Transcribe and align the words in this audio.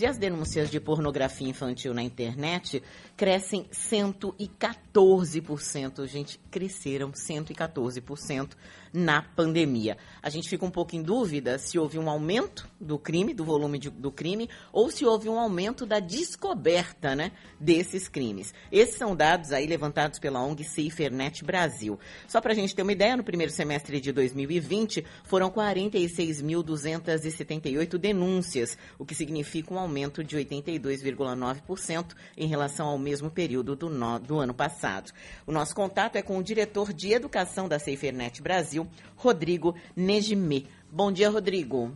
E 0.00 0.06
as 0.06 0.16
denúncias 0.16 0.70
de 0.70 0.78
pornografia 0.78 1.48
infantil 1.48 1.92
na 1.92 2.04
internet 2.04 2.80
crescem 3.16 3.64
114%. 3.72 6.06
Gente, 6.06 6.38
cresceram 6.52 7.10
114% 7.10 8.50
na 8.92 9.22
pandemia. 9.22 9.96
A 10.22 10.30
gente 10.30 10.48
fica 10.48 10.64
um 10.64 10.70
pouco 10.70 10.94
em 10.96 11.02
dúvida 11.02 11.58
se 11.58 11.78
houve 11.78 11.98
um 11.98 12.08
aumento 12.08 12.66
do 12.80 12.98
crime, 12.98 13.34
do 13.34 13.44
volume 13.44 13.78
de, 13.78 13.90
do 13.90 14.10
crime, 14.10 14.48
ou 14.72 14.90
se 14.90 15.04
houve 15.04 15.28
um 15.28 15.38
aumento 15.38 15.86
da 15.86 16.00
descoberta 16.00 17.14
né, 17.14 17.32
desses 17.58 18.08
crimes. 18.08 18.54
Esses 18.70 18.96
são 18.96 19.14
dados 19.14 19.52
aí 19.52 19.66
levantados 19.66 20.18
pela 20.18 20.42
ONG 20.42 20.64
SaferNet 20.64 21.44
Brasil. 21.44 21.98
Só 22.26 22.40
para 22.40 22.52
a 22.52 22.54
gente 22.54 22.74
ter 22.74 22.80
uma 22.82 22.92
ideia, 22.92 23.14
no 23.16 23.24
primeiro 23.24 23.52
semestre 23.52 24.00
de 24.00 24.10
2020 24.12 25.04
foram 25.24 25.50
46.278 25.50 27.98
denúncias, 27.98 28.78
o 28.98 29.04
que 29.04 29.14
significa 29.14 29.74
um 29.74 29.78
aumento 29.78 30.24
de 30.24 30.36
82,9% 30.36 32.14
em 32.36 32.46
relação 32.46 32.86
ao 32.86 32.98
mesmo 32.98 33.30
período 33.30 33.76
do, 33.76 33.88
no, 33.88 34.18
do 34.18 34.38
ano 34.38 34.52
passado. 34.54 35.12
O 35.46 35.52
nosso 35.52 35.74
contato 35.74 36.16
é 36.16 36.22
com 36.22 36.38
o 36.38 36.42
diretor 36.42 36.92
de 36.92 37.12
Educação 37.12 37.68
da 37.68 37.78
SaferNet 37.78 38.42
Brasil, 38.42 38.77
Rodrigo 39.16 39.74
Nejime. 39.96 40.66
Bom 40.90 41.10
dia, 41.10 41.30
Rodrigo. 41.30 41.90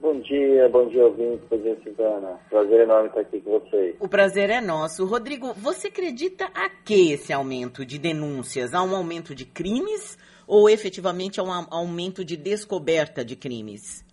Bom 0.00 0.20
dia, 0.20 0.68
bom 0.68 0.86
dia, 0.88 1.04
ouvinte, 1.04 1.42
bom 1.50 1.58
dia, 1.58 1.76
Silvana. 1.82 2.38
Prazer 2.48 2.80
enorme 2.82 3.08
estar 3.08 3.20
aqui 3.20 3.40
com 3.40 3.58
vocês. 3.58 3.96
O 3.98 4.08
prazer 4.08 4.48
é 4.48 4.60
nosso. 4.60 5.04
Rodrigo, 5.04 5.52
você 5.54 5.88
acredita 5.88 6.44
a 6.54 6.70
que 6.70 7.12
esse 7.12 7.32
aumento 7.32 7.84
de 7.84 7.98
denúncias? 7.98 8.74
A 8.74 8.82
um 8.82 8.94
aumento 8.94 9.34
de 9.34 9.44
crimes 9.44 10.16
ou 10.46 10.70
efetivamente 10.70 11.40
a 11.40 11.42
um 11.42 11.50
aumento 11.70 12.24
de 12.24 12.36
descoberta 12.36 13.24
de 13.24 13.34
crimes? 13.34 14.06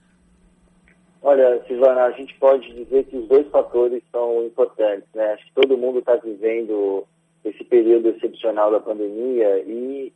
Olha, 1.21 1.63
Silvana, 1.67 2.03
a 2.03 2.11
gente 2.11 2.33
pode 2.39 2.71
dizer 2.73 3.05
que 3.05 3.17
os 3.17 3.27
dois 3.27 3.47
fatores 3.49 4.03
são 4.11 4.43
importantes, 4.43 5.07
né? 5.13 5.33
Acho 5.33 5.45
que 5.45 5.53
todo 5.53 5.77
mundo 5.77 5.99
está 5.99 6.15
vivendo 6.17 7.03
esse 7.43 7.63
período 7.63 8.09
excepcional 8.09 8.71
da 8.71 8.79
pandemia 8.79 9.59
e, 9.65 10.11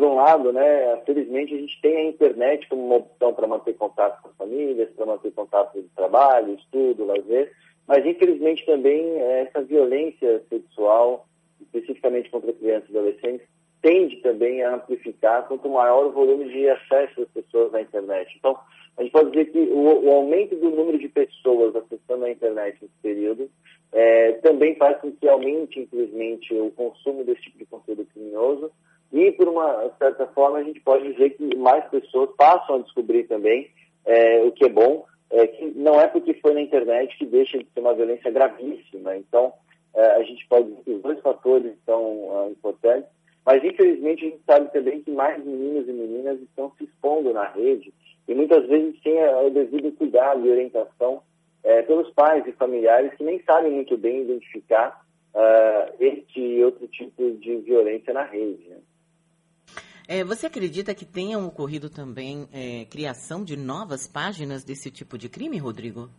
por 0.00 0.08
um 0.08 0.14
lado, 0.14 0.50
né, 0.50 0.96
felizmente 1.04 1.54
a 1.54 1.58
gente 1.58 1.78
tem 1.82 1.94
a 1.94 2.04
internet 2.04 2.66
como 2.70 2.86
uma 2.86 2.96
opção 2.96 3.34
para 3.34 3.46
manter 3.46 3.74
contato 3.74 4.22
com 4.22 4.30
as 4.30 4.36
famílias, 4.36 4.88
para 4.96 5.04
manter 5.04 5.30
contato 5.32 5.74
de 5.74 5.88
trabalho, 5.94 6.54
estudo, 6.54 7.04
lazer, 7.04 7.52
mas 7.86 8.06
infelizmente 8.06 8.64
também 8.64 9.20
essa 9.20 9.60
violência 9.60 10.42
sexual, 10.48 11.26
especificamente 11.60 12.30
contra 12.30 12.50
crianças 12.54 12.88
e 12.88 12.96
adolescentes, 12.96 13.46
tende 13.82 14.16
também 14.22 14.62
a 14.62 14.76
amplificar 14.76 15.46
quanto 15.46 15.68
maior 15.68 16.06
o 16.06 16.12
volume 16.12 16.48
de 16.48 16.66
acesso 16.70 17.20
das 17.20 17.28
pessoas 17.28 17.74
à 17.74 17.82
internet. 17.82 18.34
Então, 18.38 18.58
a 18.96 19.02
gente 19.02 19.12
pode 19.12 19.30
dizer 19.32 19.52
que 19.52 19.58
o, 19.58 20.06
o 20.06 20.10
aumento 20.12 20.56
do 20.56 20.70
número 20.70 20.98
de 20.98 21.08
pessoas 21.08 21.76
acessando 21.76 22.24
a 22.24 22.30
internet 22.30 22.78
nesse 22.80 22.94
período 23.02 23.50
é, 23.92 24.32
também 24.32 24.76
faz 24.76 24.98
com 24.98 25.12
que 25.12 25.28
aumente, 25.28 25.78
infelizmente, 25.78 26.54
o 26.54 26.70
consumo 26.70 27.22
desse 27.22 27.42
tipo 27.42 27.58
de 27.58 27.66
conteúdo 27.66 28.06
criminoso 28.06 28.70
e, 29.12 29.32
por 29.32 29.48
uma 29.48 29.90
certa 29.98 30.26
forma, 30.28 30.58
a 30.58 30.62
gente 30.62 30.80
pode 30.80 31.12
dizer 31.12 31.30
que 31.30 31.56
mais 31.56 31.84
pessoas 31.88 32.30
passam 32.36 32.76
a 32.76 32.78
descobrir 32.78 33.24
também 33.24 33.68
é, 34.04 34.42
o 34.42 34.52
que 34.52 34.64
é 34.64 34.68
bom, 34.68 35.04
é, 35.30 35.46
que 35.46 35.66
não 35.76 36.00
é 36.00 36.06
porque 36.06 36.34
foi 36.34 36.54
na 36.54 36.60
internet 36.60 37.16
que 37.16 37.26
deixa 37.26 37.58
de 37.58 37.66
ser 37.72 37.80
uma 37.80 37.94
violência 37.94 38.30
gravíssima. 38.30 39.16
Então, 39.16 39.52
é, 39.94 40.06
a 40.12 40.22
gente 40.22 40.46
pode 40.48 40.68
dizer 40.68 40.82
que 40.84 40.90
os 40.92 41.02
dois 41.02 41.20
fatores 41.20 41.72
são 41.84 42.46
é, 42.46 42.50
importantes, 42.50 43.10
mas 43.44 43.64
infelizmente 43.64 44.24
a 44.24 44.28
gente 44.28 44.42
sabe 44.46 44.72
também 44.72 45.02
que 45.02 45.10
mais 45.10 45.44
meninos 45.44 45.88
e 45.88 45.92
meninas 45.92 46.40
estão 46.40 46.72
se 46.78 46.84
expondo 46.84 47.32
na 47.32 47.48
rede 47.48 47.92
e 48.28 48.34
muitas 48.34 48.66
vezes 48.68 48.94
sem 49.02 49.14
o 49.44 49.50
devido 49.50 49.90
cuidado 49.96 50.46
e 50.46 50.50
orientação 50.50 51.22
é, 51.64 51.82
pelos 51.82 52.10
pais 52.10 52.46
e 52.46 52.52
familiares 52.52 53.12
que 53.14 53.24
nem 53.24 53.42
sabem 53.42 53.72
muito 53.72 53.96
bem 53.96 54.22
identificar 54.22 55.04
uh, 55.34 55.94
este 55.98 56.40
e 56.40 56.64
outro 56.64 56.86
tipo 56.88 57.32
de 57.32 57.56
violência 57.58 58.12
na 58.12 58.22
rede. 58.22 58.68
Né? 58.68 58.76
É, 60.12 60.24
você 60.24 60.48
acredita 60.48 60.92
que 60.92 61.04
tenha 61.04 61.38
ocorrido 61.38 61.88
também 61.88 62.48
é, 62.52 62.84
criação 62.86 63.44
de 63.44 63.56
novas 63.56 64.08
páginas 64.08 64.64
desse 64.64 64.90
tipo 64.90 65.16
de 65.16 65.28
crime, 65.28 65.56
Rodrigo? 65.56 66.10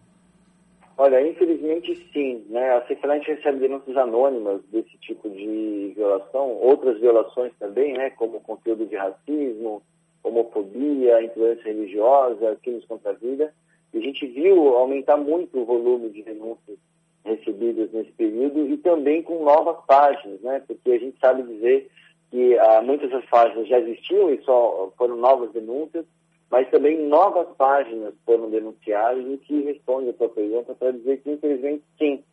Olha, 0.98 1.20
infelizmente 1.28 1.94
sim. 2.14 2.42
Né? 2.48 2.70
A 2.72 2.88
Cefranet 2.88 3.28
recebe 3.28 3.60
denúncias 3.60 3.98
anônimas 3.98 4.62
desse 4.72 4.98
tipo 5.00 5.30
de 5.30 5.92
violação, 5.94 6.52
outras 6.62 7.02
violações 7.02 7.52
também, 7.60 7.92
né? 7.92 8.12
como 8.12 8.40
conteúdo 8.40 8.86
de 8.86 8.96
racismo, 8.96 9.84
homofobia, 10.24 11.22
influência 11.22 11.66
religiosa, 11.66 12.58
crimes 12.64 12.86
contra 12.86 13.12
a 13.12 13.16
vida. 13.16 13.54
E 13.94 13.98
a 13.98 14.02
gente 14.02 14.26
viu 14.26 14.70
aumentar 14.70 15.18
muito 15.18 15.60
o 15.60 15.66
volume 15.66 16.12
de 16.12 16.24
denúncias 16.24 16.78
recebidas 17.26 17.92
nesse 17.92 18.14
período 18.14 18.70
e 18.70 18.78
também 18.78 19.22
com 19.22 19.44
novas 19.44 19.84
páginas, 19.86 20.40
né? 20.40 20.64
Porque 20.66 20.92
a 20.92 20.98
gente 20.98 21.20
sabe 21.20 21.44
dizer 21.44 21.92
que 22.32 22.58
ah, 22.58 22.82
muitas 22.82 23.12
das 23.12 23.26
páginas 23.26 23.68
já 23.68 23.80
existiam 23.80 24.34
e 24.34 24.42
só 24.44 24.92
foram 24.98 25.18
novas 25.18 25.52
denúncias, 25.52 26.06
mas 26.50 26.70
também 26.70 26.98
novas 27.08 27.48
páginas 27.58 28.14
foram 28.26 28.50
denunciadas 28.50 29.26
e 29.26 29.38
que 29.38 29.62
responde 29.62 30.10
a 30.10 30.14
sua 30.14 30.30
pergunta 30.30 30.74
para 30.74 30.92
dizer 30.92 31.22
que, 31.22 31.32
infelizmente, 31.32 31.84
sim, 31.98 32.24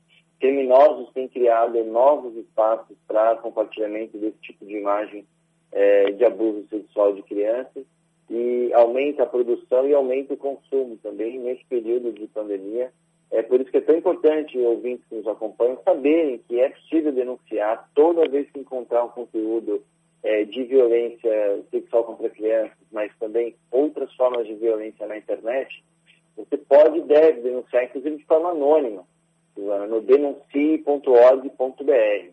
criminosos 0.41 1.12
têm 1.12 1.28
criado 1.28 1.82
novos 1.84 2.36
espaços 2.36 2.97
para 3.06 3.36
compartilhamento 3.36 4.16
desse 4.16 4.38
tipo 4.38 4.64
de 4.64 4.76
imagem 4.76 5.26
é, 5.72 6.12
de 6.12 6.25
abuso 6.25 6.66
sexual 6.69 7.12
de 7.15 7.22
crianças 7.22 7.84
e 8.30 8.70
aumenta 8.75 9.22
a 9.22 9.26
produção 9.26 9.86
e 9.86 9.94
aumenta 9.94 10.34
o 10.34 10.36
consumo 10.36 10.97
também 11.03 11.38
nesse 11.38 11.65
período 11.65 12.12
de 12.12 12.26
pandemia. 12.28 12.92
É 13.31 13.43
por 13.43 13.61
isso 13.61 13.71
que 13.71 13.77
é 13.77 13.83
tão 13.83 13.97
importante 13.97 14.59
ouvintes 14.59 15.05
que 15.09 15.16
nos 15.16 15.27
acompanham 15.27 15.78
saberem 15.84 16.39
que 16.49 16.61
é 16.61 16.71
possível 16.71 17.12
denunciar 17.12 17.89
toda 17.94 18.28
vez 18.28 18.50
que 18.50 18.59
encontrar 18.59 19.05
um 19.05 19.09
conteúdo 19.09 19.83
é, 20.22 20.44
de 20.44 20.65
violência 20.65 21.62
sexual 21.71 22.05
contra 22.05 22.31
crianças, 22.31 22.77
mas 22.91 23.12
também 23.19 23.55
outras 23.71 24.12
formas 24.15 24.47
de 24.47 24.55
violência 24.55 25.06
na 25.06 25.19
internet. 25.19 25.84
Você 26.37 26.56
pode 26.56 26.99
e 26.99 27.03
deve 27.03 27.43
denunciar, 27.43 27.84
inclusive 27.84 28.16
de 28.16 28.25
forma 28.25 28.50
anônima, 28.50 29.05
no 29.56 30.00
denuncie.org.br. 30.00 32.33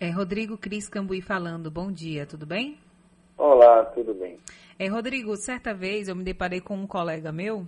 É 0.00 0.10
Rodrigo 0.10 0.58
Cris 0.58 0.88
Cambuí 0.88 1.22
falando. 1.22 1.70
Bom 1.70 1.90
dia, 1.90 2.26
tudo 2.26 2.46
bem? 2.46 2.76
Olá, 3.36 3.84
tudo 3.86 4.12
bem. 4.14 4.38
É, 4.78 4.88
Rodrigo, 4.88 5.36
certa 5.36 5.72
vez 5.72 6.08
eu 6.08 6.16
me 6.16 6.22
deparei 6.22 6.60
com 6.60 6.74
um 6.74 6.86
colega 6.86 7.32
meu 7.32 7.66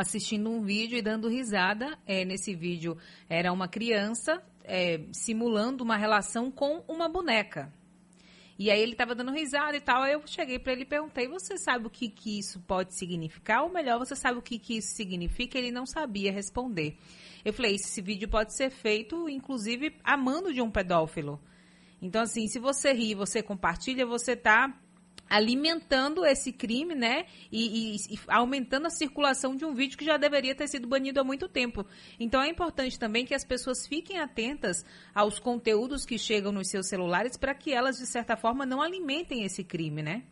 assistindo 0.00 0.50
um 0.50 0.62
vídeo 0.62 0.96
e 0.96 1.02
dando 1.02 1.28
risada. 1.28 1.98
É, 2.06 2.24
nesse 2.24 2.54
vídeo 2.54 2.96
era 3.28 3.52
uma 3.52 3.68
criança 3.68 4.42
é, 4.64 5.00
simulando 5.12 5.84
uma 5.84 5.96
relação 5.96 6.50
com 6.50 6.82
uma 6.88 7.08
boneca. 7.08 7.72
E 8.58 8.70
aí 8.70 8.80
ele 8.80 8.92
estava 8.92 9.14
dando 9.14 9.32
risada 9.32 9.76
e 9.76 9.80
tal. 9.80 10.02
Aí 10.02 10.12
eu 10.12 10.22
cheguei 10.26 10.58
para 10.58 10.72
ele 10.72 10.82
e 10.82 10.86
perguntei: 10.86 11.28
Você 11.28 11.58
sabe 11.58 11.86
o 11.86 11.90
que, 11.90 12.08
que 12.08 12.38
isso 12.38 12.60
pode 12.60 12.94
significar? 12.94 13.62
Ou 13.62 13.72
melhor, 13.72 13.98
você 13.98 14.14
sabe 14.14 14.38
o 14.38 14.42
que, 14.42 14.58
que 14.58 14.76
isso 14.76 14.94
significa? 14.94 15.58
Ele 15.58 15.70
não 15.70 15.86
sabia 15.86 16.32
responder. 16.32 16.96
Eu 17.44 17.52
falei, 17.52 17.74
esse 17.74 18.00
vídeo 18.00 18.28
pode 18.28 18.54
ser 18.54 18.70
feito, 18.70 19.28
inclusive, 19.28 19.96
amando 20.04 20.54
de 20.54 20.62
um 20.62 20.70
pedófilo. 20.70 21.40
Então, 22.00 22.22
assim, 22.22 22.46
se 22.46 22.58
você 22.60 22.92
ri, 22.92 23.14
você 23.14 23.42
compartilha, 23.42 24.06
você 24.06 24.32
está 24.32 24.72
alimentando 25.32 26.26
esse 26.26 26.52
crime, 26.52 26.94
né? 26.94 27.24
E, 27.50 27.94
e, 27.94 28.14
e, 28.14 28.18
aumentando 28.28 28.86
a 28.86 28.90
circulação 28.90 29.56
de 29.56 29.64
um 29.64 29.72
vídeo 29.72 29.96
que 29.96 30.04
já 30.04 30.18
deveria 30.18 30.54
ter 30.54 30.68
sido 30.68 30.86
banido 30.86 31.20
há 31.20 31.24
muito 31.24 31.48
tempo. 31.48 31.86
Então 32.20 32.42
é 32.42 32.48
importante 32.48 32.98
também 32.98 33.24
que 33.24 33.34
as 33.34 33.42
pessoas 33.42 33.86
fiquem 33.86 34.18
atentas 34.18 34.84
aos 35.14 35.38
conteúdos 35.38 36.04
que 36.04 36.18
chegam 36.18 36.52
nos 36.52 36.68
seus 36.68 36.86
celulares 36.86 37.38
para 37.38 37.54
que 37.54 37.72
elas, 37.72 37.96
de 37.96 38.06
certa 38.06 38.36
forma, 38.36 38.66
não 38.66 38.82
alimentem 38.82 39.42
esse 39.42 39.64
crime, 39.64 40.02
né? 40.02 40.22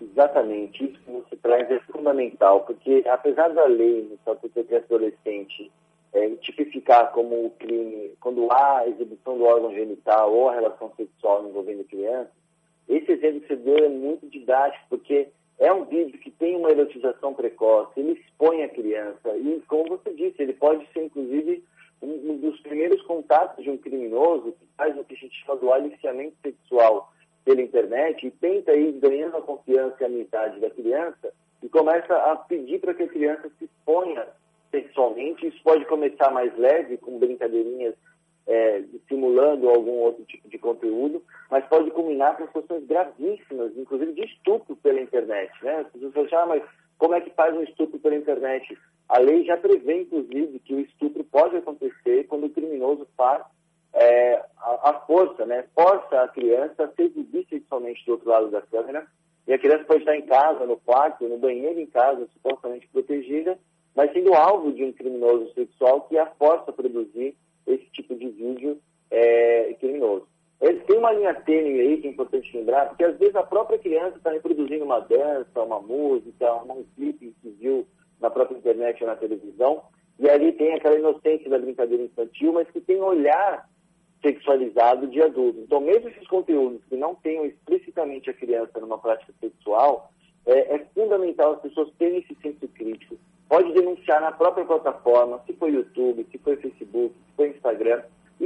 Exatamente. 0.00 0.84
Isso 0.84 0.98
que 0.98 1.10
você 1.12 1.36
traz 1.36 1.70
é 1.70 1.78
fundamental, 1.92 2.64
porque 2.64 3.04
apesar 3.06 3.48
da 3.50 3.64
lei 3.66 4.02
no 4.02 4.14
Estatuto 4.16 4.64
de 4.64 4.74
Adolescente 4.74 5.70
é, 6.12 6.30
tipificar 6.36 7.12
como 7.12 7.48
crime 7.60 8.12
quando 8.20 8.50
há 8.50 8.88
exibição 8.88 9.38
do 9.38 9.44
órgão 9.44 9.72
genital 9.72 10.34
ou 10.34 10.50
relação 10.50 10.92
sexual 10.96 11.48
envolvendo 11.48 11.84
criança, 11.84 12.32
esse 12.88 13.12
exemplo 13.12 13.40
que 13.40 13.48
você 13.48 13.56
deu 13.56 13.84
é 13.84 13.88
muito 13.88 14.26
didático, 14.28 14.84
porque 14.88 15.28
é 15.58 15.72
um 15.72 15.84
vídeo 15.84 16.18
que 16.18 16.30
tem 16.30 16.56
uma 16.56 16.70
erotização 16.70 17.32
precoce, 17.32 17.98
ele 17.98 18.12
expõe 18.12 18.62
a 18.62 18.68
criança, 18.68 19.36
e 19.36 19.62
como 19.68 19.88
você 19.88 20.12
disse, 20.12 20.42
ele 20.42 20.52
pode 20.52 20.86
ser, 20.92 21.04
inclusive, 21.04 21.62
um 22.02 22.36
dos 22.36 22.60
primeiros 22.60 23.00
contatos 23.02 23.64
de 23.64 23.70
um 23.70 23.78
criminoso 23.78 24.52
que 24.52 24.66
faz 24.76 24.96
o 24.98 25.04
que 25.04 25.14
a 25.14 25.16
gente 25.16 25.44
chama 25.44 25.58
do 25.58 25.72
aliciamento 25.72 26.36
sexual 26.42 27.10
pela 27.44 27.62
internet 27.62 28.26
e 28.26 28.30
tenta 28.30 28.74
ir 28.74 28.92
ganhando 28.92 29.36
a 29.36 29.42
confiança 29.42 29.96
e 30.00 30.04
a 30.04 30.06
amizade 30.06 30.60
da 30.60 30.70
criança 30.70 31.32
e 31.62 31.68
começa 31.68 32.14
a 32.14 32.36
pedir 32.36 32.80
para 32.80 32.92
que 32.92 33.04
a 33.04 33.08
criança 33.08 33.50
se 33.58 33.64
exponha 33.64 34.26
sexualmente. 34.70 35.46
Isso 35.46 35.62
pode 35.62 35.84
começar 35.86 36.30
mais 36.30 36.56
leve, 36.58 36.98
com 36.98 37.18
brincadeirinhas 37.18 37.94
é, 38.46 38.82
simulando 39.08 39.68
algum 39.68 39.98
outro 40.00 40.24
tipo 40.24 40.48
de 40.48 40.58
conteúdo, 40.58 41.22
mas 41.54 41.64
pode 41.66 41.88
culminar 41.92 42.36
com 42.36 42.46
situações 42.46 42.84
gravíssimas, 42.84 43.76
inclusive 43.76 44.12
de 44.12 44.24
estupro 44.24 44.74
pela 44.74 45.00
internet. 45.00 45.52
Né? 45.62 45.76
As 45.76 45.92
pessoas 45.92 46.28
falam, 46.28 46.44
ah, 46.44 46.46
mas 46.46 46.62
como 46.98 47.14
é 47.14 47.20
que 47.20 47.30
faz 47.30 47.54
um 47.56 47.62
estupro 47.62 48.00
pela 48.00 48.16
internet? 48.16 48.76
a 49.08 49.18
lei 49.18 49.44
já 49.44 49.56
prevê, 49.56 50.02
inclusive, 50.02 50.58
que 50.60 50.74
o 50.74 50.80
estupro 50.80 51.22
pode 51.24 51.56
acontecer 51.56 52.24
quando 52.26 52.46
o 52.46 52.50
criminoso 52.50 53.06
faz 53.16 53.44
é, 53.92 54.42
a, 54.58 54.90
a, 54.90 55.00
força, 55.06 55.46
né? 55.46 55.64
Força 55.74 56.22
a 56.22 56.28
criança 56.28 56.84
a 56.84 56.88
se 56.88 57.02
exibir 57.02 57.46
sexualmente 57.48 58.04
do 58.06 58.12
outro 58.12 58.28
lado 58.28 58.50
da 58.50 58.62
câmera. 58.62 59.06
E 59.46 59.52
a 59.52 59.58
criança 59.58 59.84
pode 59.84 60.00
estar 60.00 60.16
em 60.16 60.26
casa, 60.26 60.66
no 60.66 60.78
quarto, 60.78 61.28
no 61.28 61.38
banheiro 61.38 61.78
em 61.78 61.86
casa, 61.86 62.26
supostamente 62.32 62.88
protegida, 62.88 63.58
mas 63.94 64.12
sendo 64.12 64.34
alvo 64.34 64.72
de 64.72 64.82
um 64.82 64.92
criminoso 64.92 65.52
sexual 65.52 66.00
que 66.08 66.18
a 66.18 66.26
força 66.26 66.70
a 66.70 66.72
produzir 66.72 67.36
esse 67.66 67.84
tipo 67.92 68.16
de 68.16 68.28
vídeo 68.30 68.80
é, 69.10 69.74
criminoso. 69.74 70.26
Tem 70.60 70.98
uma 70.98 71.12
linha 71.12 71.34
tênue 71.34 71.80
aí 71.80 72.00
que 72.00 72.08
é 72.08 72.10
importante 72.10 72.56
lembrar, 72.56 72.88
porque 72.88 73.04
às 73.04 73.18
vezes 73.18 73.34
a 73.36 73.42
própria 73.42 73.78
criança 73.78 74.16
está 74.16 74.30
reproduzindo 74.30 74.84
uma 74.84 75.00
dança, 75.00 75.62
uma 75.62 75.80
música, 75.80 76.54
um 76.54 76.84
clipe 76.96 77.34
que 77.42 77.50
viu 77.50 77.86
na 78.20 78.30
própria 78.30 78.56
internet 78.56 79.02
ou 79.02 79.08
na 79.08 79.16
televisão, 79.16 79.82
e 80.18 80.28
ali 80.28 80.52
tem 80.52 80.72
aquela 80.74 80.98
inocência 80.98 81.50
da 81.50 81.58
brincadeira 81.58 82.04
infantil, 82.04 82.52
mas 82.52 82.70
que 82.70 82.80
tem 82.80 83.00
olhar 83.00 83.68
sexualizado 84.22 85.06
de 85.08 85.20
adulto. 85.20 85.60
Então, 85.60 85.80
mesmo 85.80 86.08
esses 86.08 86.26
conteúdos 86.28 86.82
que 86.88 86.96
não 86.96 87.14
tenham 87.16 87.44
explicitamente 87.44 88.30
a 88.30 88.34
criança 88.34 88.80
numa 88.80 88.98
prática 88.98 89.32
sexual, 89.38 90.10
é, 90.46 90.76
é 90.76 90.78
fundamental 90.94 91.54
as 91.54 91.60
pessoas 91.60 91.90
terem 91.98 92.20
esse 92.20 92.34
senso 92.40 92.66
crítico. 92.68 93.16
Pode 93.48 93.72
denunciar 93.72 94.20
na 94.22 94.32
própria 94.32 94.64
plataforma, 94.64 95.42
se 95.46 95.52
for 95.54 95.70
YouTube, 95.70 96.26
se 96.30 96.38
for 96.38 96.56
Facebook, 96.56 97.14
se 97.14 97.36
for 97.36 97.46
Instagram, 97.46 98.02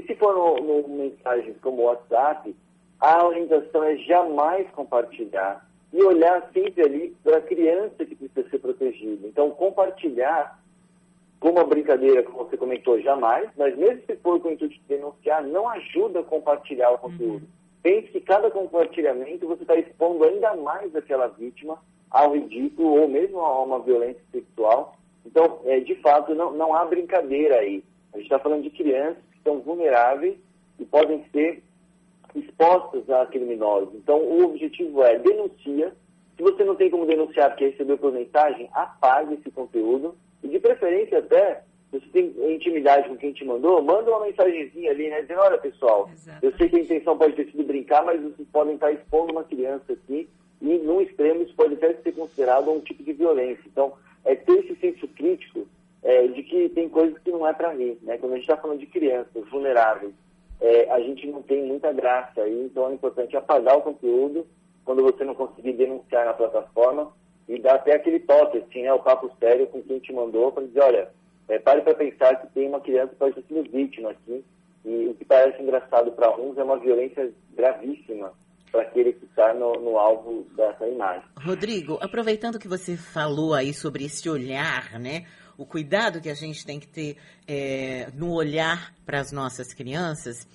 se 0.08 0.14
for 0.16 0.34
no, 0.34 0.82
no 0.82 0.88
mensagens 0.88 1.56
como 1.60 1.82
WhatsApp, 1.82 2.56
a 2.98 3.24
orientação 3.24 3.84
é 3.84 3.96
jamais 3.98 4.68
compartilhar 4.70 5.68
e 5.92 6.02
olhar 6.02 6.50
sempre 6.52 6.82
ali 6.82 7.16
para 7.22 7.36
a 7.36 7.42
criança 7.42 8.04
que 8.04 8.14
precisa 8.16 8.48
ser 8.48 8.58
protegida. 8.58 9.26
Então, 9.26 9.50
compartilhar 9.50 10.58
como 11.38 11.58
uma 11.58 11.64
brincadeira, 11.64 12.22
como 12.22 12.38
você 12.38 12.56
comentou, 12.56 13.00
jamais, 13.00 13.48
mas 13.56 13.76
mesmo 13.76 14.02
se 14.06 14.16
for 14.16 14.40
com 14.40 14.48
o 14.48 14.52
intuito 14.52 14.74
de 14.74 14.82
denunciar, 14.88 15.44
não 15.44 15.68
ajuda 15.68 16.20
a 16.20 16.24
compartilhar 16.24 16.90
o 16.90 16.98
conteúdo. 16.98 17.44
Uhum. 17.44 17.58
Pense 17.82 18.08
que 18.08 18.20
cada 18.20 18.50
compartilhamento 18.50 19.46
você 19.46 19.62
está 19.62 19.76
expondo 19.76 20.24
ainda 20.24 20.56
mais 20.56 20.94
aquela 20.96 21.28
vítima 21.28 21.78
ao 22.10 22.32
ridículo 22.32 23.02
ou 23.02 23.08
mesmo 23.08 23.38
a 23.40 23.62
uma 23.62 23.78
violência 23.78 24.22
sexual. 24.32 24.96
Então, 25.24 25.60
é, 25.64 25.78
de 25.78 25.94
fato, 25.96 26.34
não, 26.34 26.52
não 26.52 26.74
há 26.74 26.84
brincadeira 26.84 27.56
aí. 27.56 27.84
A 28.12 28.16
gente 28.16 28.26
está 28.26 28.38
falando 28.38 28.62
de 28.62 28.70
crianças 28.70 29.22
que 29.22 29.27
estão 29.48 29.60
vulneráveis 29.60 30.36
e 30.78 30.84
podem 30.84 31.24
ser 31.32 31.62
expostas 32.34 33.08
a 33.08 33.26
criminosos. 33.26 33.94
Então, 33.94 34.18
o 34.18 34.44
objetivo 34.44 35.02
é 35.02 35.18
denuncia. 35.18 35.92
Se 36.36 36.42
você 36.42 36.62
não 36.62 36.76
tem 36.76 36.90
como 36.90 37.06
denunciar 37.06 37.50
porque 37.50 37.68
recebeu 37.68 37.98
por 37.98 38.12
mensagem, 38.12 38.68
apague 38.72 39.34
esse 39.34 39.50
conteúdo. 39.50 40.14
E 40.42 40.48
de 40.48 40.60
preferência 40.60 41.18
até, 41.18 41.62
se 41.90 41.98
você 41.98 42.06
tem 42.08 42.54
intimidade 42.54 43.08
com 43.08 43.16
quem 43.16 43.32
te 43.32 43.44
mandou, 43.44 43.82
manda 43.82 44.10
uma 44.10 44.26
mensagenzinha 44.26 44.90
ali, 44.90 45.08
né? 45.08 45.22
Dizendo, 45.22 45.40
olha 45.40 45.58
pessoal, 45.58 46.08
eu 46.40 46.52
sei 46.56 46.68
que 46.68 46.76
a 46.76 46.80
intenção 46.80 47.18
pode 47.18 47.34
ter 47.34 47.50
sido 47.50 47.64
brincar, 47.64 48.04
mas 48.04 48.20
vocês 48.22 48.46
podem 48.52 48.74
estar 48.74 48.92
expondo 48.92 49.32
uma 49.32 49.42
criança 49.42 49.94
aqui 49.94 50.28
e, 50.60 50.78
num 50.78 51.00
extremo, 51.00 51.42
isso 51.42 51.54
pode 51.56 51.74
até 51.74 51.94
ser 51.94 52.12
considerado 52.12 52.70
um 52.70 52.80
tipo 52.80 53.02
de 53.02 53.12
violência. 53.14 53.62
Então, 53.66 53.94
é 54.24 54.34
ter 54.36 54.58
esse 54.60 54.76
senso 54.76 55.08
crítico 55.08 55.66
é, 56.08 56.26
de 56.26 56.42
que 56.42 56.70
tem 56.70 56.88
coisas 56.88 57.18
que 57.18 57.30
não 57.30 57.46
é 57.46 57.52
para 57.52 57.74
mim, 57.74 57.98
né? 58.00 58.16
Quando 58.16 58.32
a 58.32 58.36
gente 58.36 58.44
está 58.48 58.56
falando 58.56 58.80
de 58.80 58.86
crianças 58.86 59.46
vulneráveis, 59.50 60.14
é, 60.58 60.90
a 60.90 60.98
gente 61.00 61.26
não 61.26 61.42
tem 61.42 61.62
muita 61.62 61.92
graça 61.92 62.40
aí, 62.40 62.64
então 62.64 62.88
é 62.88 62.94
importante 62.94 63.36
apagar 63.36 63.76
o 63.76 63.82
conteúdo 63.82 64.46
quando 64.86 65.02
você 65.02 65.22
não 65.22 65.34
conseguir 65.34 65.74
denunciar 65.74 66.24
na 66.24 66.32
plataforma 66.32 67.12
e 67.46 67.58
dar 67.58 67.74
até 67.74 67.94
aquele 67.94 68.20
toque, 68.20 68.56
assim, 68.56 68.84
né, 68.84 68.92
o 68.94 69.02
papo 69.02 69.30
sério 69.38 69.66
com 69.66 69.82
quem 69.82 69.98
te 69.98 70.10
mandou, 70.10 70.50
para 70.50 70.64
dizer, 70.64 70.80
olha, 70.80 71.08
é, 71.46 71.58
pare 71.58 71.82
para 71.82 71.94
pensar 71.94 72.36
que 72.36 72.46
tem 72.54 72.68
uma 72.68 72.80
criança 72.80 73.08
que 73.08 73.16
pode 73.16 73.42
sido 73.42 73.70
vítima 73.70 74.12
aqui, 74.12 74.42
e 74.86 75.08
o 75.08 75.14
que 75.14 75.26
parece 75.26 75.62
engraçado 75.62 76.10
para 76.12 76.34
uns 76.40 76.56
é 76.56 76.64
uma 76.64 76.78
violência 76.78 77.30
gravíssima 77.54 78.32
para 78.72 78.82
aquele 78.82 79.12
que 79.12 79.26
está 79.26 79.52
no, 79.52 79.72
no, 79.74 79.98
alvo 79.98 80.46
dessa 80.56 80.86
imagem. 80.86 81.22
Rodrigo, 81.36 81.98
aproveitando 82.00 82.58
que 82.58 82.68
você 82.68 82.96
falou 82.96 83.52
aí 83.52 83.74
sobre 83.74 84.04
esse 84.04 84.28
olhar, 84.28 84.98
né? 84.98 85.24
O 85.58 85.66
cuidado 85.66 86.20
que 86.20 86.30
a 86.30 86.34
gente 86.34 86.64
tem 86.64 86.80
que 86.80 86.86
ter 86.86 87.18
é, 87.46 88.10
no 88.14 88.32
olhar 88.32 88.94
para 89.04 89.20
as 89.20 89.32
nossas 89.32 89.74
crianças. 89.74 90.46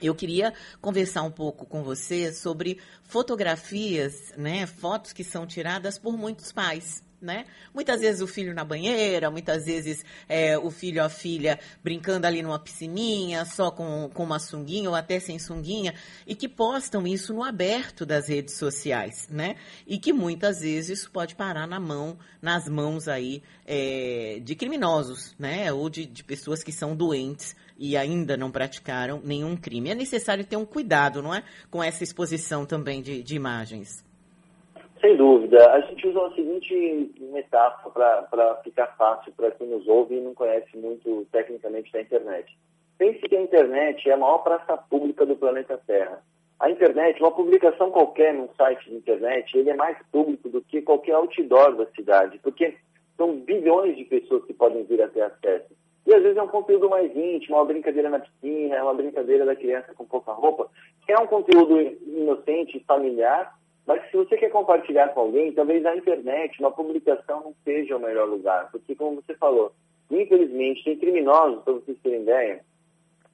Eu 0.00 0.14
queria 0.14 0.54
conversar 0.80 1.22
um 1.22 1.30
pouco 1.30 1.66
com 1.66 1.82
você 1.82 2.32
sobre 2.32 2.78
fotografias, 3.02 4.32
né, 4.36 4.66
fotos 4.66 5.12
que 5.12 5.24
são 5.24 5.44
tiradas 5.44 5.98
por 5.98 6.16
muitos 6.16 6.52
pais 6.52 7.02
né? 7.20 7.46
Muitas 7.74 8.00
vezes 8.00 8.20
o 8.20 8.26
filho 8.26 8.54
na 8.54 8.64
banheira, 8.64 9.30
muitas 9.30 9.64
vezes 9.64 10.04
é, 10.28 10.56
o 10.56 10.70
filho 10.70 11.00
ou 11.00 11.06
a 11.06 11.10
filha 11.10 11.58
brincando 11.82 12.26
ali 12.26 12.42
numa 12.42 12.58
piscininha, 12.58 13.44
só 13.44 13.70
com, 13.70 14.10
com 14.12 14.24
uma 14.24 14.38
sunguinha 14.38 14.88
ou 14.88 14.94
até 14.94 15.18
sem 15.18 15.38
sunguinha, 15.38 15.94
e 16.26 16.34
que 16.34 16.48
postam 16.48 17.06
isso 17.06 17.32
no 17.32 17.42
aberto 17.42 18.06
das 18.06 18.28
redes 18.28 18.56
sociais, 18.56 19.28
né? 19.30 19.56
E 19.86 19.98
que 19.98 20.12
muitas 20.12 20.60
vezes 20.60 21.00
isso 21.00 21.10
pode 21.10 21.34
parar 21.34 21.66
na 21.66 21.80
mão, 21.80 22.18
nas 22.40 22.68
mãos 22.68 23.08
aí 23.08 23.42
é, 23.66 24.40
de 24.42 24.54
criminosos, 24.54 25.34
né? 25.38 25.72
Ou 25.72 25.90
de, 25.90 26.06
de 26.06 26.22
pessoas 26.22 26.62
que 26.62 26.72
são 26.72 26.94
doentes 26.94 27.56
e 27.78 27.96
ainda 27.96 28.36
não 28.36 28.50
praticaram 28.50 29.20
nenhum 29.24 29.56
crime. 29.56 29.90
É 29.90 29.94
necessário 29.94 30.44
ter 30.44 30.56
um 30.56 30.66
cuidado, 30.66 31.22
não 31.22 31.34
é? 31.34 31.44
Com 31.70 31.82
essa 31.82 32.02
exposição 32.02 32.66
também 32.66 33.00
de, 33.00 33.22
de 33.22 33.36
imagens. 33.36 34.07
Sem 35.00 35.16
dúvida. 35.16 35.72
A 35.72 35.80
gente 35.82 36.08
usa 36.08 36.26
a 36.26 36.34
seguinte 36.34 37.12
metáfora 37.20 38.26
para 38.30 38.56
ficar 38.56 38.88
fácil 38.96 39.32
para 39.32 39.50
quem 39.52 39.68
nos 39.68 39.86
ouve 39.86 40.16
e 40.16 40.20
não 40.20 40.34
conhece 40.34 40.76
muito 40.76 41.26
tecnicamente 41.30 41.92
da 41.92 42.00
internet. 42.00 42.58
Pense 42.98 43.20
que 43.20 43.36
a 43.36 43.42
internet 43.42 44.10
é 44.10 44.12
a 44.12 44.16
maior 44.16 44.38
praça 44.38 44.76
pública 44.76 45.24
do 45.24 45.36
planeta 45.36 45.80
Terra. 45.86 46.20
A 46.58 46.68
internet, 46.68 47.20
uma 47.20 47.30
publicação 47.30 47.92
qualquer 47.92 48.34
num 48.34 48.48
site 48.56 48.90
de 48.90 48.96
internet, 48.96 49.56
ele 49.56 49.70
é 49.70 49.76
mais 49.76 49.96
público 50.10 50.48
do 50.48 50.60
que 50.60 50.82
qualquer 50.82 51.14
outdoor 51.14 51.76
da 51.76 51.86
cidade, 51.92 52.40
porque 52.42 52.76
são 53.16 53.36
bilhões 53.36 53.96
de 53.96 54.04
pessoas 54.04 54.44
que 54.44 54.52
podem 54.52 54.82
vir 54.82 55.00
a 55.00 55.08
ter 55.08 55.22
acesso. 55.22 55.68
E 56.04 56.14
às 56.14 56.22
vezes 56.22 56.36
é 56.36 56.42
um 56.42 56.48
conteúdo 56.48 56.88
mais 56.88 57.14
íntimo, 57.14 57.56
uma 57.56 57.64
brincadeira 57.64 58.10
na 58.10 58.18
piscina, 58.18 58.82
uma 58.82 58.94
brincadeira 58.94 59.44
da 59.44 59.54
criança 59.54 59.94
com 59.94 60.04
pouca 60.04 60.32
roupa, 60.32 60.68
que 61.06 61.12
é 61.12 61.18
um 61.18 61.26
conteúdo 61.26 61.78
inocente, 61.80 62.82
familiar, 62.88 63.57
mas 63.88 64.02
se 64.10 64.18
você 64.18 64.36
quer 64.36 64.50
compartilhar 64.50 65.08
com 65.14 65.20
alguém, 65.20 65.50
talvez 65.50 65.84
a 65.86 65.96
internet, 65.96 66.60
uma 66.60 66.70
publicação 66.70 67.42
não 67.42 67.54
seja 67.64 67.96
o 67.96 68.00
melhor 68.00 68.28
lugar. 68.28 68.70
Porque, 68.70 68.94
como 68.94 69.16
você 69.16 69.34
falou, 69.36 69.72
infelizmente, 70.10 70.84
tem 70.84 70.98
criminosos, 70.98 71.64
para 71.64 71.72
vocês 71.72 71.96
terem 72.02 72.20
ideia, 72.20 72.60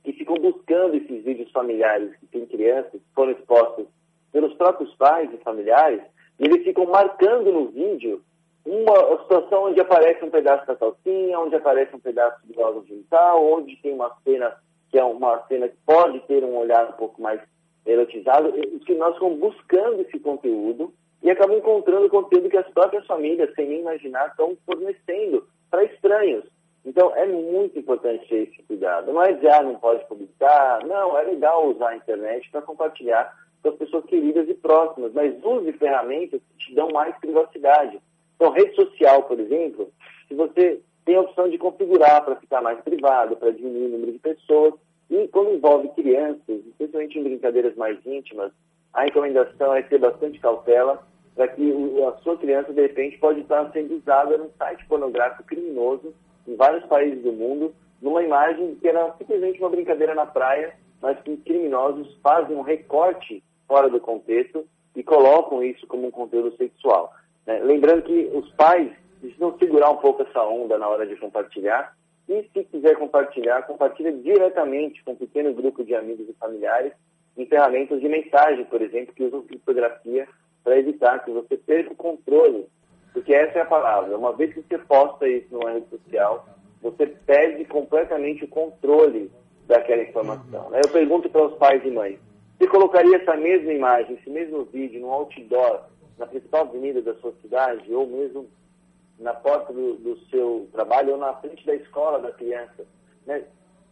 que 0.05 0.13
ficam 0.13 0.37
buscando 0.37 0.95
esses 0.95 1.25
vídeos 1.25 1.51
familiares 1.51 2.15
que 2.21 2.27
tem 2.27 2.47
crianças 2.47 2.93
que 2.93 3.15
foram 3.17 3.33
expostas 3.33 3.87
pelos 4.31 4.55
próprios 4.55 4.95
pais 4.95 5.29
e 5.35 5.39
familiares, 5.39 6.03
e 6.39 6.45
eles 6.45 6.63
ficam 6.63 6.87
marcando 6.87 7.51
no 7.51 7.71
vídeo 7.71 8.23
uma 8.65 9.23
situação 9.23 9.65
onde 9.65 9.81
aparece 9.81 10.25
um 10.25 10.31
pedaço 10.31 10.65
da 10.69 10.77
calcinha, 10.77 11.41
onde 11.41 11.57
aparece 11.57 11.97
um 11.97 12.01
pedaço 12.01 12.39
de 12.47 12.57
órgão 12.61 12.85
genital, 12.87 13.45
onde 13.45 13.75
tem 13.83 13.93
uma 13.93 14.17
cena 14.23 14.57
que 14.89 15.01
é 15.01 15.03
uma 15.03 15.45
cena 15.49 15.69
que 15.69 15.77
pode 15.85 16.21
ter 16.29 16.45
um 16.45 16.57
olhar 16.57 16.91
um 16.91 16.93
pouco 16.93 17.21
mais 17.21 17.41
erotizado, 17.87 18.53
que 18.85 18.95
nós 18.95 19.19
vamos 19.19 19.39
buscando 19.39 20.01
esse 20.03 20.19
conteúdo 20.19 20.93
e 21.23 21.31
acabam 21.31 21.57
encontrando 21.57 22.09
conteúdo 22.09 22.51
que 22.51 22.57
as 22.57 22.69
próprias 22.71 23.07
famílias, 23.07 23.53
sem 23.55 23.69
nem 23.69 23.81
imaginar, 23.81 24.29
estão 24.29 24.57
fornecendo 24.67 25.47
para 25.71 25.85
estranhos. 25.85 26.45
Então, 26.85 27.15
é 27.17 27.25
muito 27.27 27.79
importante 27.79 28.29
ter 28.29 28.49
esse 28.49 28.63
cuidado. 28.65 29.11
Não 29.13 29.23
é 29.23 29.31
ah, 29.51 29.63
não 29.63 29.77
pode 29.77 30.07
publicar. 30.07 30.85
Não, 30.85 31.19
é 31.19 31.23
legal 31.23 31.69
usar 31.69 31.91
a 31.91 31.97
internet 31.97 32.51
para 32.51 32.61
compartilhar 32.61 33.35
com 33.63 33.71
as 33.71 33.77
pessoas 33.77 34.05
queridas 34.05 34.47
e 34.49 34.55
próximas, 34.55 35.13
mas 35.15 35.35
use 35.43 35.73
ferramentas 35.73 36.43
que 36.43 36.67
te 36.67 36.75
dão 36.75 36.89
mais 36.91 37.17
privacidade. 37.19 37.99
Então, 38.37 38.53
rede 38.53 38.75
social, 38.75 39.23
por 39.23 39.41
exemplo, 39.41 39.91
se 40.29 40.35
você 40.35 40.81
tem 41.07 41.17
a 41.17 41.23
opção 41.23 41.49
de 41.49 41.57
configurar 41.57 42.23
para 42.23 42.37
ficar 42.37 42.61
mais 42.61 42.79
privado, 42.81 43.37
para 43.37 43.51
diminuir 43.51 43.87
o 43.87 43.89
número 43.91 44.13
de 44.13 44.19
pessoas, 44.19 44.75
e 45.11 45.29
quando 45.29 45.55
envolve 45.55 45.89
crianças, 45.89 46.67
especialmente 46.67 47.19
em 47.19 47.23
brincadeiras 47.23 47.77
mais 47.77 47.99
íntimas, 48.07 48.53
a 48.93 49.03
recomendação 49.03 49.75
é 49.75 49.83
ter 49.83 49.99
bastante 49.99 50.39
cautela 50.39 51.07
para 51.35 51.49
que 51.49 51.73
a 52.05 52.13
sua 52.23 52.39
criança, 52.39 52.73
de 52.73 52.81
repente, 52.81 53.19
pode 53.19 53.41
estar 53.41 53.71
sendo 53.73 53.97
usada 53.97 54.39
num 54.39 54.51
site 54.57 54.87
pornográfico 54.87 55.45
criminoso 55.45 56.15
em 56.47 56.55
vários 56.57 56.85
países 56.87 57.23
do 57.23 57.33
mundo, 57.33 57.75
numa 58.01 58.23
imagem 58.23 58.77
que 58.77 58.87
era 58.87 59.13
simplesmente 59.19 59.59
uma 59.59 59.71
brincadeira 59.71 60.15
na 60.15 60.27
praia, 60.27 60.75
mas 61.03 61.19
que 61.21 61.37
criminosos 61.39 62.17
fazem 62.23 62.57
um 62.57 62.63
recorte 62.63 63.43
fora 63.67 63.91
do 63.91 63.99
contexto 63.99 64.65
e 64.95 65.03
colocam 65.03 65.63
isso 65.63 65.87
como 65.87 66.07
um 66.07 66.11
conteúdo 66.11 66.57
sexual. 66.57 67.13
Né? 67.47 67.59
Lembrando 67.61 68.03
que 68.03 68.31
os 68.33 68.49
pais 68.53 68.93
precisam 69.21 69.57
segurar 69.59 69.91
um 69.91 69.97
pouco 69.97 70.23
essa 70.23 70.43
onda 70.43 70.79
na 70.79 70.89
hora 70.89 71.07
de 71.07 71.17
compartilhar, 71.17 71.97
e 72.29 72.43
se 72.53 72.65
quiser 72.65 72.97
compartilhar, 72.97 73.63
compartilha 73.63 74.13
diretamente 74.13 75.03
com 75.05 75.13
um 75.13 75.17
pequeno 75.17 75.53
grupo 75.53 75.85
de 75.85 75.95
amigos 75.95 76.29
e 76.29 76.33
familiares 76.35 76.93
em 77.37 77.47
ferramentas 77.47 78.01
de 78.01 78.09
mensagem, 78.09 78.65
por 78.65 78.81
exemplo, 78.81 79.15
que 79.15 79.25
usam 79.25 79.43
criptografia 79.43 80.27
para 80.63 80.79
evitar 80.79 81.23
que 81.25 81.31
você 81.31 81.57
perca 81.57 81.93
o 81.93 81.97
controle 81.97 82.67
Porque 83.13 83.35
essa 83.35 83.59
é 83.59 83.63
a 83.63 83.67
palavra. 83.67 84.17
Uma 84.17 84.33
vez 84.33 84.55
que 84.55 84.63
você 84.63 84.79
posta 84.79 85.29
isso 85.29 85.47
numa 85.53 85.71
rede 85.71 85.89
social, 85.89 86.47
você 86.83 87.07
perde 87.07 87.65
completamente 87.67 88.45
o 88.45 88.49
controle 88.49 89.31
daquela 89.67 90.03
informação. 90.03 90.71
Né? 90.71 90.81
Eu 90.85 90.91
pergunto 90.91 91.29
para 91.31 91.47
os 91.47 91.55
pais 91.57 91.85
e 91.85 91.91
mães, 91.91 92.19
você 92.59 92.67
colocaria 92.67 93.17
essa 93.17 93.37
mesma 93.37 93.73
imagem, 93.73 94.17
esse 94.17 94.31
mesmo 94.31 94.65
vídeo, 94.65 95.01
num 95.01 95.11
outdoor, 95.11 95.83
na 96.19 96.27
principal 96.27 96.63
avenida 96.63 97.03
da 97.03 97.15
sua 97.17 97.33
cidade, 97.43 97.93
ou 97.93 98.07
mesmo 98.07 98.47
na 99.19 99.33
porta 99.33 99.73
do, 99.73 99.95
do 99.97 100.19
seu 100.29 100.69
trabalho, 100.73 101.13
ou 101.13 101.19
na 101.19 101.35
frente 101.35 101.65
da 101.67 101.75
escola 101.75 102.19
da 102.19 102.33
criança? 102.33 102.87
Né? 103.27 103.45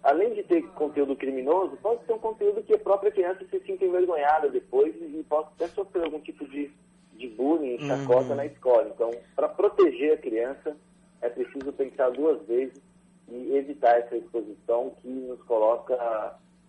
Além 0.03 0.35
de 0.35 0.43
ter 0.43 0.63
conteúdo 0.71 1.15
criminoso, 1.15 1.77
pode 1.77 2.05
ser 2.05 2.13
um 2.13 2.19
conteúdo 2.19 2.63
que 2.63 2.75
a 2.75 2.79
própria 2.79 3.13
criança 3.13 3.45
se 3.49 3.61
sinta 3.61 3.85
envergonhada 3.85 4.49
depois 4.49 4.95
e 4.97 5.25
possa 5.29 5.49
até 5.55 5.69
sofrer 5.69 6.05
algum 6.05 6.21
tipo 6.21 6.45
de, 6.49 6.73
de 7.15 7.29
bullying, 7.29 7.79
chacota 7.87 8.31
uhum. 8.31 8.35
na 8.35 8.47
escola. 8.47 8.91
Então, 8.93 9.11
para 9.37 9.49
proteger 9.49 10.15
a 10.15 10.17
criança, 10.17 10.77
é 11.21 11.29
preciso 11.29 11.73
pensar 11.73 12.11
duas 12.11 12.43
vezes 12.47 12.81
e 13.29 13.57
evitar 13.57 13.99
essa 13.99 14.17
exposição 14.17 14.91
que 15.01 15.09
nos 15.09 15.41
coloca 15.45 15.95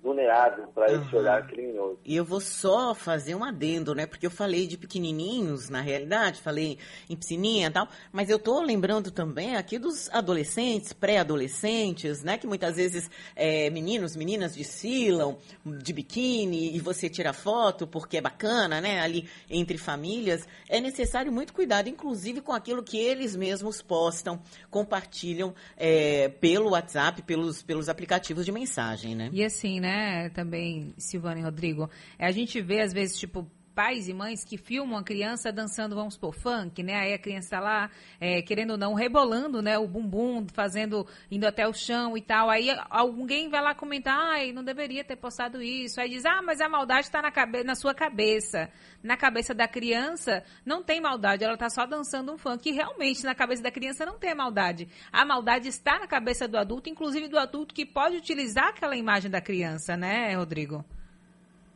vulnerável 0.04 0.68
para 0.68 0.92
uhum. 0.92 1.02
esse 1.02 1.16
olhar 1.16 1.48
criminoso. 1.48 1.98
E 2.04 2.14
eu 2.14 2.26
vou 2.26 2.42
só 2.42 2.94
fazer 2.94 3.34
um 3.36 3.44
adendo, 3.44 3.96
né? 3.96 4.06
Porque 4.06 4.26
eu 4.26 4.32
falei 4.32 4.68
de 4.68 4.78
pequenininhos, 4.78 5.70
na 5.70 5.80
realidade, 5.80 6.42
falei 6.42 6.78
em 7.10 7.16
piscininha 7.16 7.68
e 7.68 7.72
tal, 7.72 7.88
mas 8.12 8.30
eu 8.30 8.38
tô 8.38 8.62
lembrando 8.62 9.10
também 9.10 9.56
aqui 9.56 9.80
dos 9.80 10.10
adolescentes, 10.10 10.92
pré-adolescentes, 10.92 12.22
né? 12.22 12.38
Que 12.38 12.46
muitas 12.46 12.76
vezes 12.76 13.10
é, 13.34 13.70
meninos, 13.70 14.16
meninas 14.18 14.56
desfilam 14.56 15.38
de 15.66 15.94
biquíni 15.94 16.76
e 16.76 16.80
você 16.82 17.10
tira 17.10 17.32
foto 17.32 17.88
porque 17.88 18.18
é 18.18 18.22
bacana, 18.22 18.82
né? 18.82 19.00
Ali 19.00 19.30
entre 19.50 19.78
famílias. 19.78 20.46
É 20.68 20.82
necessário 20.82 21.32
muito 21.32 21.54
cuidado, 21.54 21.88
inclusive 21.88 22.42
com 22.42 22.52
aquilo 22.52 22.84
que 22.84 22.98
eles 22.98 23.38
mesmos 23.38 23.82
postam, 23.82 24.42
compartilham 24.70 25.56
é, 25.78 26.28
pelo 26.28 26.72
WhatsApp, 26.72 27.22
pelos, 27.22 27.64
pelos 27.64 27.88
aplicativos 27.88 28.44
de 28.44 28.52
mensagem, 28.52 29.16
né? 29.16 29.30
E 29.32 29.46
assim, 29.46 29.80
né? 29.80 29.93
Né, 29.94 30.30
também, 30.30 30.94
Silvana 30.98 31.40
e 31.40 31.44
Rodrigo, 31.44 31.90
é 32.18 32.26
a 32.26 32.32
gente 32.32 32.60
vê, 32.62 32.82
às 32.82 32.92
vezes, 32.92 33.18
tipo, 33.18 33.48
pais 33.74 34.08
e 34.08 34.14
mães 34.14 34.44
que 34.44 34.58
filmam 34.58 35.00
a 35.00 35.04
criança 35.04 35.52
dançando, 35.52 35.96
vamos 35.96 36.18
por 36.18 36.34
funk, 36.34 36.82
né? 36.84 36.96
Aí 36.96 37.14
a 37.14 37.18
criança 37.18 37.52
tá 37.52 37.60
lá, 37.60 37.90
é, 38.20 38.42
querendo 38.42 38.72
ou 38.72 38.78
não, 38.78 38.94
rebolando, 38.94 39.62
né? 39.62 39.78
O 39.78 39.88
bumbum, 39.88 40.46
fazendo, 40.54 41.06
indo 41.30 41.46
até 41.46 41.68
o 41.68 41.74
chão 41.74 42.18
e 42.18 42.22
tal. 42.22 42.50
Aí 42.50 42.70
alguém 42.90 43.50
vai 43.50 43.62
lá 43.62 43.76
comentar, 43.76 44.18
ai, 44.18 44.52
não 44.52 44.64
deveria 44.64 45.04
ter 45.04 45.16
postado 45.16 45.62
isso. 45.62 46.00
Aí 46.00 46.10
diz, 46.10 46.26
ah, 46.26 46.42
mas 46.42 46.62
a 46.62 46.70
maldade 46.70 47.08
está 47.08 47.22
na, 47.22 47.32
cabe 47.32 47.64
na 47.64 47.76
sua 47.76 47.94
cabeça. 47.94 48.70
Na 49.02 49.18
cabeça 49.18 49.54
da 49.54 49.68
criança 49.68 50.44
não 50.66 50.84
tem 50.84 51.02
maldade, 51.02 51.44
ela 51.44 51.58
tá 51.58 51.70
só 51.70 51.86
dançando 51.86 52.32
um 52.32 52.38
funk. 52.38 52.70
E 52.70 52.74
realmente, 52.74 53.24
na 53.24 53.36
cabeça 53.36 53.62
da 53.62 53.72
criança 53.72 54.06
não 54.06 54.18
tem 54.18 54.34
maldade. 54.34 54.88
A 55.12 55.26
maldade 55.26 55.68
está 55.68 56.00
na 56.00 56.08
cabeça 56.08 56.48
do 56.48 56.58
adulto, 56.58 56.90
inclusive 56.90 57.28
do 57.28 57.38
adulto 57.38 57.74
que 57.74 57.86
pode 57.86 58.18
utilizar 58.18 58.70
aquela 58.70 58.96
imagem 58.96 59.30
da 59.30 59.42
criança, 59.42 59.98
né, 59.98 60.36
Rodrigo? 60.36 60.86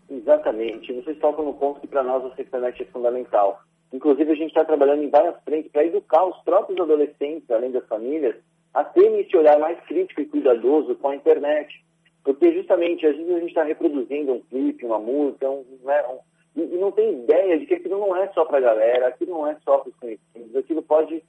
Exatamente. 0.10 0.94
Vocês 0.94 1.18
tocam 1.20 1.46
no 1.46 1.54
ponto 1.54 1.82
que 1.82 1.88
para 1.88 2.04
nós 2.04 2.24
a 2.26 2.42
internet 2.42 2.82
é 2.82 2.86
fundamental. 2.86 3.62
Inclusive, 3.92 4.32
a 4.32 4.36
gente 4.36 4.50
está 4.50 4.66
trabalhando 4.66 5.04
em 5.04 5.10
várias 5.10 5.36
frentes 5.44 5.72
para 5.72 5.86
educar 5.86 6.26
os 6.26 6.38
próprios 6.44 6.80
adolescentes, 6.80 7.50
além 7.50 7.72
das 7.72 7.88
famílias, 7.88 8.36
a 8.74 8.84
terem 8.84 9.20
esse 9.20 9.36
olhar 9.36 9.58
mais 9.60 9.80
crítico 9.86 10.22
e 10.22 10.26
cuidadoso 10.26 10.96
com 10.96 11.10
a 11.10 11.16
internet. 11.16 11.84
Porque, 12.24 12.54
justamente, 12.54 13.06
às 13.08 13.16
vezes 13.16 13.34
a 13.34 13.40
gente 13.40 13.50
está 13.50 13.64
reproduzindo 13.64 14.34
um 14.34 14.42
clipe, 14.42 14.86
uma 14.86 15.00
música, 15.00 15.50
um, 15.50 15.64
né, 15.84 16.04
um, 16.08 16.20
e, 16.62 16.78
não 16.78 16.92
tem 16.92 17.24
ideia 17.24 17.58
de 17.58 17.66
que 17.66 17.76
aquilo 17.76 18.00
não 18.00 18.16
é 18.16 18.28
só 18.34 18.44
para 18.44 18.58
a 18.58 18.62
galera, 18.62 19.08
aquilo 19.08 19.32
não 19.32 19.48
é 19.48 19.56
só 19.64 19.78
para 19.78 19.90
os 19.90 19.96
conhecidos, 19.96 20.56
aquilo 20.56 20.82
pode 20.82 21.24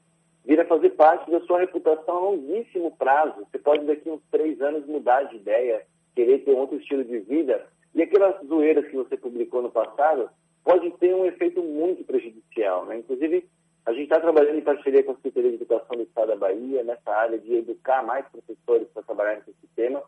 vir 0.44 0.60
a 0.60 0.64
fazer 0.64 0.90
parte 0.90 1.30
da 1.30 1.40
sua 1.42 1.60
reputação 1.60 2.16
a 2.16 2.20
longuíssimo 2.20 2.96
prazo. 2.96 3.34
Você 3.44 3.58
pode, 3.58 3.84
daqui 3.84 4.10
uns 4.10 4.22
três 4.30 4.60
anos, 4.60 4.86
mudar 4.86 5.24
de 5.24 5.36
ideia, 5.36 5.82
querer 6.16 6.38
ter 6.38 6.52
outro 6.52 6.78
estilo 6.78 7.04
de 7.04 7.18
vida, 7.20 7.66
e 7.94 8.02
aquelas 8.02 8.34
zoeiras 8.46 8.86
que 8.86 8.96
você 8.96 9.16
publicou 9.16 9.62
no 9.62 9.70
passado 9.70 10.28
pode 10.64 10.90
ter 10.98 11.14
um 11.14 11.24
efeito 11.24 11.62
muito 11.62 12.04
prejudicial. 12.04 12.84
Né? 12.86 12.98
Inclusive, 12.98 13.48
a 13.86 13.92
gente 13.92 14.04
está 14.04 14.20
trabalhando 14.20 14.58
em 14.58 14.62
parceria 14.62 15.02
com 15.02 15.12
a 15.12 15.14
Secretaria 15.16 15.50
de 15.50 15.56
Educação 15.56 15.96
do 15.96 16.02
Estado 16.02 16.28
da 16.28 16.36
Bahia 16.36 16.84
nessa 16.84 17.10
área 17.10 17.38
de 17.38 17.54
educar 17.54 18.02
mais 18.02 18.26
professores 18.28 18.86
para 18.92 19.02
trabalhar 19.02 19.36
nesse 19.36 19.54
sistema. 19.60 20.02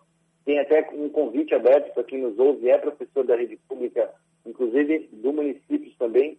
Tem 0.44 0.58
até 0.58 0.88
um 0.92 1.08
convite 1.08 1.54
aberto 1.54 1.94
para 1.94 2.04
quem 2.04 2.20
nos 2.20 2.38
ouve, 2.38 2.68
é 2.68 2.76
professor 2.76 3.25
da 3.25 3.37
rede 3.37 3.56
pública, 3.68 4.12
inclusive 4.44 5.08
do 5.12 5.32
município 5.32 5.92
também, 5.99 6.38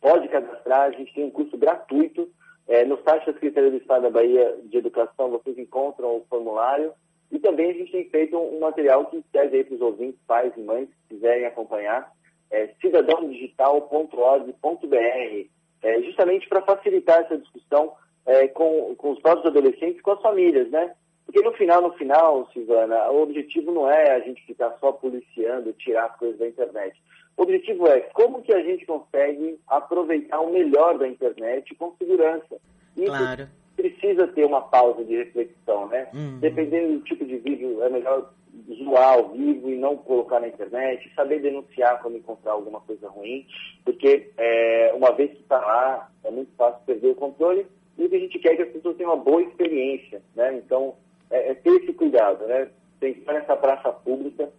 pode 0.00 0.28
cadastrar. 0.28 0.82
A 0.82 0.90
gente 0.92 1.12
tem 1.12 1.24
um 1.24 1.30
curso 1.30 1.56
gratuito. 1.56 2.30
É, 2.68 2.84
no 2.84 3.02
site 3.02 3.26
da 3.26 3.32
Secretaria 3.32 3.70
do 3.70 3.78
Estado 3.78 4.02
da 4.02 4.10
Bahia 4.10 4.56
de 4.64 4.76
Educação, 4.76 5.30
vocês 5.30 5.58
encontram 5.58 6.18
o 6.18 6.24
formulário 6.30 6.92
e 7.30 7.38
também 7.38 7.70
a 7.70 7.74
gente 7.74 7.92
tem 7.92 8.08
feito 8.08 8.36
um, 8.36 8.58
material 8.58 9.06
que 9.06 9.22
serve 9.30 9.58
aí 9.58 9.64
para 9.64 9.74
os 9.74 9.80
ouvintes, 9.80 10.18
pais 10.26 10.52
e 10.56 10.60
mães, 10.60 10.88
que 10.88 11.14
quiserem 11.14 11.46
acompanhar, 11.46 12.12
é 12.50 12.68
cidadãodigital.org.br, 12.80 15.48
é, 15.82 16.02
justamente 16.02 16.48
para 16.48 16.62
facilitar 16.62 17.20
essa 17.20 17.38
discussão 17.38 17.92
é, 18.26 18.48
com, 18.48 18.94
com 18.96 19.12
os 19.12 19.20
próprios 19.20 19.46
adolescentes 19.46 20.02
com 20.02 20.10
as 20.10 20.20
famílias, 20.20 20.68
né? 20.70 20.92
Porque 21.24 21.40
no 21.42 21.52
final, 21.52 21.80
no 21.80 21.92
final, 21.92 22.50
Silvana, 22.52 23.08
o 23.10 23.22
objetivo 23.22 23.70
não 23.70 23.88
é 23.88 24.10
a 24.10 24.20
gente 24.20 24.44
ficar 24.44 24.76
só 24.80 24.90
policiando, 24.90 25.72
tirar 25.74 26.06
as 26.06 26.16
coisas 26.16 26.40
da 26.40 26.48
internet. 26.48 27.00
O 27.36 27.42
objetivo 27.42 27.86
é 27.86 28.00
como 28.00 28.42
que 28.42 28.52
a 28.52 28.60
gente 28.60 28.84
consegue 28.84 29.56
aproveitar 29.68 30.40
o 30.40 30.52
melhor 30.52 30.98
da 30.98 31.06
internet 31.06 31.72
com 31.76 31.94
segurança. 31.96 32.60
Isso 32.96 33.06
claro 33.06 33.46
precisa 33.80 34.26
ter 34.28 34.44
uma 34.44 34.60
pausa 34.60 35.04
de 35.04 35.16
reflexão, 35.16 35.88
né? 35.88 36.08
Uhum. 36.12 36.38
Dependendo 36.38 36.98
do 36.98 37.04
tipo 37.04 37.24
de 37.24 37.38
vídeo, 37.38 37.82
é 37.82 37.88
melhor 37.88 38.30
zoar 38.76 39.14
ao 39.14 39.30
vivo 39.30 39.70
e 39.70 39.76
não 39.76 39.96
colocar 39.96 40.40
na 40.40 40.48
internet, 40.48 41.10
saber 41.14 41.40
denunciar 41.40 42.00
quando 42.02 42.18
encontrar 42.18 42.52
alguma 42.52 42.80
coisa 42.80 43.08
ruim, 43.08 43.46
porque 43.84 44.30
é, 44.36 44.92
uma 44.94 45.12
vez 45.12 45.30
que 45.30 45.40
está 45.40 45.58
lá, 45.58 46.10
é 46.24 46.30
muito 46.30 46.50
fácil 46.56 46.80
perder 46.84 47.08
o 47.08 47.14
controle 47.14 47.66
e 47.96 48.04
o 48.04 48.08
que 48.08 48.16
a 48.16 48.20
gente 48.20 48.38
quer 48.38 48.52
é 48.52 48.56
que 48.56 48.62
as 48.62 48.72
pessoas 48.72 48.96
tenham 48.96 49.14
uma 49.14 49.22
boa 49.22 49.42
experiência, 49.42 50.22
né? 50.34 50.54
Então, 50.56 50.94
é, 51.30 51.50
é 51.50 51.54
ter 51.54 51.70
esse 51.82 51.92
cuidado, 51.92 52.46
né? 52.46 52.68
Pensar 52.98 53.32
nessa 53.32 53.56
praça 53.56 53.90
pública 53.92 54.50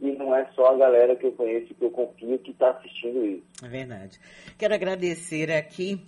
e 0.00 0.12
não 0.12 0.34
é 0.34 0.46
só 0.54 0.66
a 0.66 0.76
galera 0.76 1.16
que 1.16 1.26
eu 1.26 1.32
conheço, 1.32 1.74
que 1.74 1.84
eu 1.84 1.90
confio, 1.90 2.38
que 2.38 2.52
está 2.52 2.70
assistindo 2.70 3.24
isso. 3.24 3.44
É 3.64 3.68
verdade. 3.68 4.20
Quero 4.56 4.74
agradecer 4.74 5.50
aqui 5.50 6.00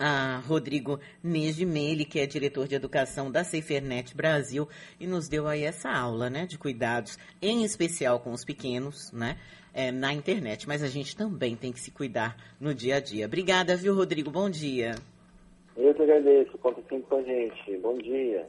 a 0.00 0.38
Rodrigo 0.38 0.98
Nejimeli, 1.22 2.06
que 2.06 2.18
é 2.18 2.26
diretor 2.26 2.66
de 2.66 2.74
educação 2.74 3.30
da 3.30 3.44
Safernet 3.44 4.16
Brasil, 4.16 4.66
e 4.98 5.06
nos 5.06 5.28
deu 5.28 5.46
aí 5.46 5.62
essa 5.62 5.90
aula, 5.90 6.30
né, 6.30 6.46
de 6.46 6.56
cuidados, 6.56 7.18
em 7.42 7.62
especial 7.62 8.18
com 8.18 8.32
os 8.32 8.42
pequenos, 8.42 9.12
né, 9.12 9.36
é, 9.74 9.92
na 9.92 10.14
internet. 10.14 10.66
Mas 10.66 10.82
a 10.82 10.88
gente 10.88 11.14
também 11.14 11.54
tem 11.54 11.70
que 11.70 11.80
se 11.80 11.90
cuidar 11.90 12.34
no 12.58 12.74
dia 12.74 12.96
a 12.96 13.00
dia. 13.00 13.26
Obrigada, 13.26 13.76
viu, 13.76 13.94
Rodrigo? 13.94 14.30
Bom 14.30 14.48
dia. 14.48 14.94
Eu 15.76 15.94
que 15.94 16.02
agradeço. 16.02 16.56
Conta 16.58 16.80
sempre 16.88 17.06
com 17.08 17.16
a 17.16 17.22
gente. 17.22 17.76
Bom 17.78 17.98
dia. 17.98 18.48